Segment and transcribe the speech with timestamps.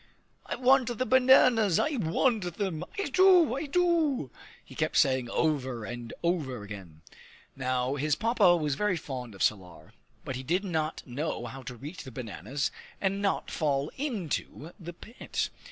[0.47, 4.31] "I want the bananas; I want them; I do, I do!"
[4.65, 7.03] he kept saying over and over again.
[7.55, 9.93] Now his Papa was very fond of Salar,
[10.25, 14.93] but he did not know how to reach the bananas and not fall into the
[14.93, 15.51] pit.